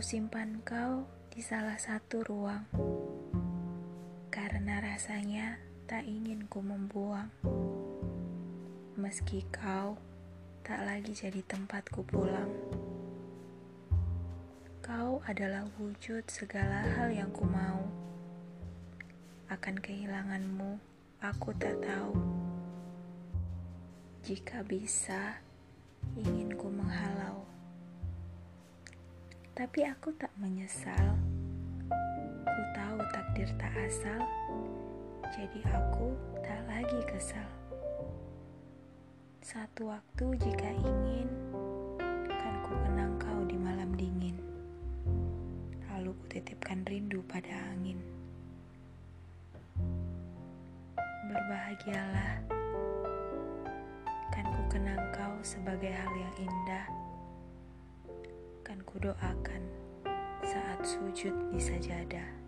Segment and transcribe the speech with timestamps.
[0.00, 2.64] simpan kau di salah satu ruang,
[4.32, 7.28] karena rasanya tak ingin ku membuang.
[8.96, 10.00] Meski kau
[10.64, 12.48] tak lagi jadi tempatku pulang,
[14.80, 17.84] kau adalah wujud segala hal yang ku mau.
[19.52, 20.80] Akan kehilanganmu,
[21.20, 22.16] aku tak tahu.
[24.24, 25.42] Jika bisa,
[29.52, 31.12] tapi aku tak menyesal.
[32.48, 34.20] Ku tahu takdir tak asal,
[35.28, 37.44] jadi aku tak lagi kesal.
[39.44, 41.28] Satu waktu jika ingin,
[42.32, 44.40] kan ku kenang kau di malam dingin.
[45.92, 48.00] Lalu ku titipkan rindu pada angin.
[51.28, 52.40] Berbahagialah,
[54.32, 57.11] kan ku kenang kau sebagai hal yang indah
[58.62, 59.62] akan kudoakan
[60.46, 62.41] saat sujud di sajadah.